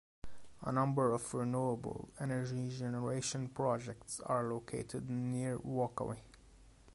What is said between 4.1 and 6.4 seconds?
are located near Walkaway.